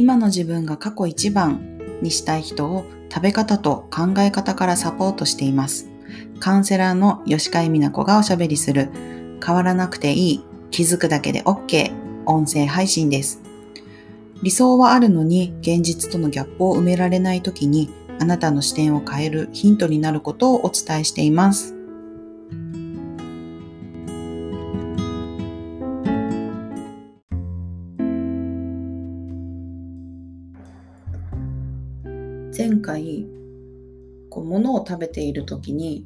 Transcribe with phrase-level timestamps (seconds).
[0.00, 5.90] 今の自分が過去一番にしたい人を食べ方と考え方からサポートしています。
[6.38, 8.88] カウンセラーの吉川美奈子がおしゃべりする
[9.44, 11.92] 変わらなくていい気づくだけで OK
[12.24, 13.42] 音声配信です。
[14.42, 21.74] 理想はあるのに現実とのギャップを埋められない時にあなたの視点を変えるヒントになることをお伝えしています。
[32.60, 33.26] 前回
[34.28, 36.04] こう物を食べている時に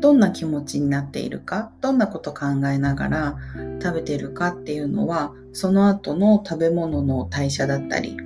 [0.00, 3.36] どんな気持ちになっているかどんなこと考えながら
[3.80, 8.16] 食べているかっていうのはその後の食べ物の代謝だったり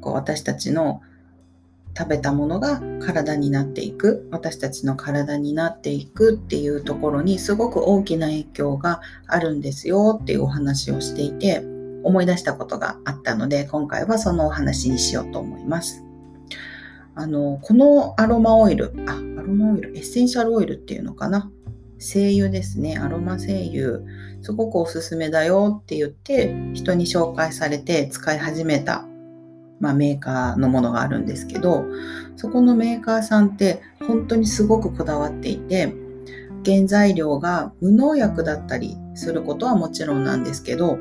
[0.00, 1.02] こう私たちの
[1.96, 11.64] 食べたものが体になっていく私たちの体になっていくっていうところにすごく大きな影響があるんですよっていうお話をしていて
[12.04, 16.04] 思い出したことがあったので今回はそのお話にしようと思います。
[17.18, 21.50] あの、このアロマオイル、あ、アロマオイル、エッセンシャルオイルっていうのかな？
[21.98, 22.96] 精油ですね。
[22.96, 24.00] アロマ精油。
[24.40, 29.04] すごくおすすめだよって言って、人に紹介されて使い始めた、
[29.80, 31.86] まあ、メーカーのものがあるんですけど、
[32.36, 35.92] そこのメーカーさんって本当にすごくこだわっていて、
[36.64, 40.98] 原材料が無農薬だったりすることはもちろんなんですけど、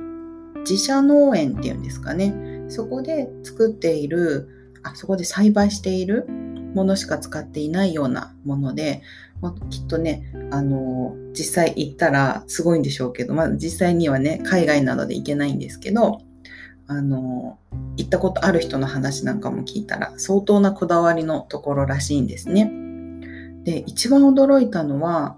[0.62, 2.34] 自社農園っていうんですかね。
[2.70, 6.28] そこで作っているあそこで栽培している
[6.74, 9.02] ものしか使っていないようなもので、
[9.42, 16.22] まあ、きっとね、あの実際行ったらすごいんでしょうけど、まあ、実際にはね、海外などで行けないんですけど、
[16.88, 17.60] あの
[17.98, 22.72] 行ったことある人の話なんかも聞いたら相当なこだわりのところらしいんですね。
[23.64, 25.38] で、一番驚いたのは、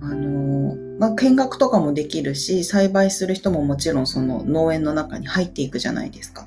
[0.00, 6.46] あのまあ、見学とかもできるし、栽培する人ももちろんその農園の中に入っていくじゃないですか。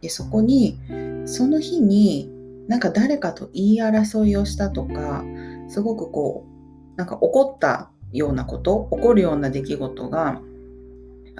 [0.00, 0.78] で、そこに、
[1.24, 2.30] その日に
[2.68, 5.24] なんか誰かと言い争いをしたとか、
[5.68, 10.40] すごくこう、なんか怒ったようなこと、起こるような出来事が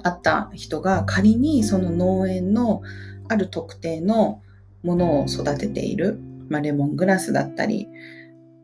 [0.02, 2.82] あった人が仮にその農園の
[3.28, 4.42] ある特定の
[4.82, 7.88] ものを育てている、まあ、レモングラスだったり、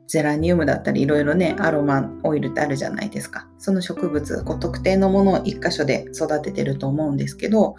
[0.06, 3.48] ゼラニウムだったりいろいろね、アロマオイルってあるじゃないですか。
[3.58, 7.76] その植物、こう特定のものを一箇所で育ててると思うんですけど、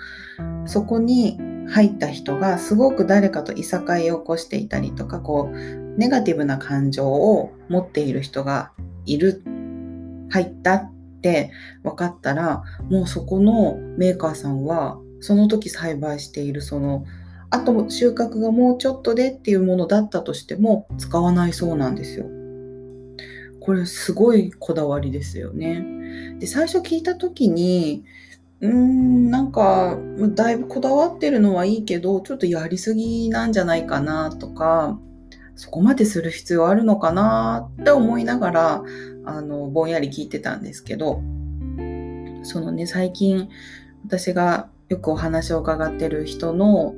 [0.66, 1.38] そこに
[1.73, 5.57] 入った人がすごく誰かといさかいを起こしていたりとかこう
[5.97, 8.72] ネガティブな感情を持っている人が
[9.07, 9.41] いる
[10.29, 10.91] 入ったっ
[11.22, 11.51] て
[11.81, 12.61] 分かったら
[12.91, 17.06] もうそこのメーカーさんはその時栽培しているその
[17.50, 22.28] あと収穫がもうちょっとでっていうものだったとしても使わないそうなんですよ。
[23.59, 26.38] これすごいこだわりですよね。
[26.38, 28.03] で最初聞いた時に
[28.63, 29.97] うーん、なんか、
[30.35, 34.97] だいぶこだわってるのはいいけど、ちょっとやりすぎなんじゃないかなとか、
[35.56, 38.84] そこまでする必要あるのかなって思いながら、
[39.25, 41.22] あの、ぼんやり聞いてたんですけど、
[42.44, 43.50] そのね、最近
[44.06, 46.96] 私がよくお話を伺ってる人の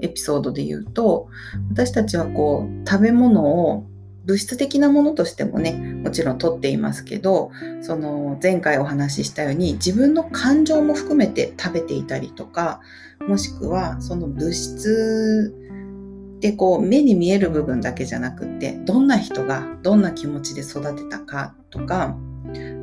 [0.00, 1.26] エピソードで言うと、
[1.70, 3.84] 私たちはこう、食べ物を
[4.24, 7.50] 物質的なものとしてもねもちろん取っていますけど
[7.82, 12.80] その前回お話ししたように自分の感情も含めて食べていたりとか
[13.26, 15.54] もしくはその物質
[16.40, 22.16] でこう目に見える部分だけじゃなくってどんな人がどんな気持ちで育てたかとか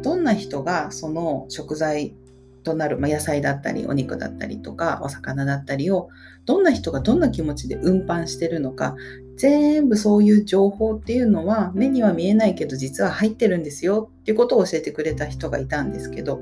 [0.01, 2.16] どんな人がその食材
[2.63, 6.09] となる、まあ、野菜だったりお肉だったりとかお魚だったりを
[6.46, 8.96] どんな人がどんな気持ちで運搬してるのか
[9.41, 16.40] 全部そういう情報っていうのは目には見えないけど実は入ってるんですよっていうことを教えてくれた人がいたんですけど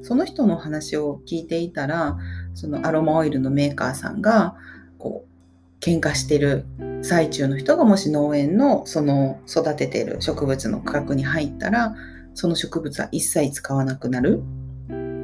[0.00, 2.16] その人の話を聞いていたら
[2.54, 4.56] そのアロマオイルのメーカーさんが
[4.96, 6.64] こう喧嘩してる
[7.02, 11.94] 最中の人がもし農園のその育ててる植物の区画に入ったら
[12.32, 14.42] その植物は一切使わなくなる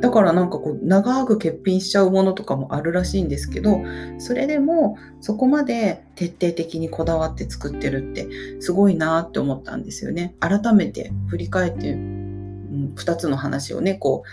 [0.00, 3.80] だからなんかこう長く欠品しちゃうものとかもあるらしいんですけど
[4.18, 8.28] それでもそこまで徹底的にこだわって作ってるって
[8.60, 10.34] すごいなって思ったんですよね。
[10.40, 14.28] 改めて振り返って、うん、2つの話をねこう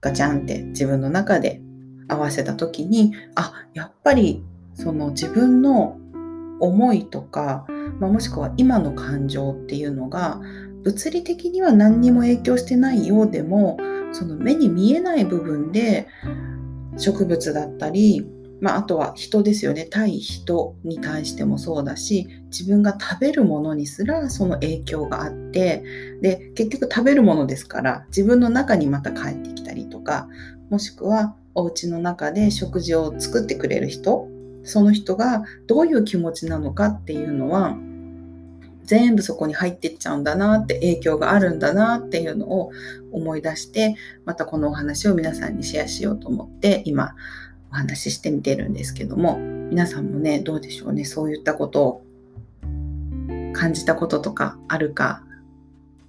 [0.00, 1.60] ガチャンって自分の中で
[2.08, 4.42] 合わせた時にあやっぱり
[4.74, 5.98] その自分の
[6.58, 7.66] 思いとか、
[7.98, 10.40] まあ、もしくは今の感情っていうのが
[10.82, 13.78] 物理的には何にも影響してないようでも
[14.12, 16.08] その目に見えない部分で
[16.96, 18.26] 植物だったり、
[18.60, 19.86] まあ、あとは人ですよね。
[19.86, 25.82] 対人に対してもそうだし自分が食べるものにすらその影響があって
[26.20, 30.28] で結局食べるものですから自分の中にまた帰ってきたりとか
[30.68, 34.28] もしくはお家の中で食事を作ってくれる人
[34.62, 37.76] その人がどういう気持ちなのかっていうのは
[38.90, 42.72] 全部そこに入ってっちゃうんだなって影響があるんだなっていうのを
[43.12, 43.94] 思い出して
[44.24, 47.14] またこのお話を皆さんにシェアしようと思って今
[47.70, 52.02] お話ししてみてるんですけども皆さんもねどうでしょうねそういったことを
[53.52, 55.22] 感じたこととかあるか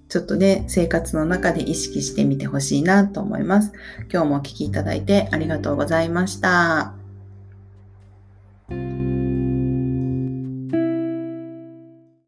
[0.08, 3.72] ちょっとね、生活の中で意識してみてほしいなと思います。
[4.12, 6.92] 今日もお聴きいただいてありがとうございました。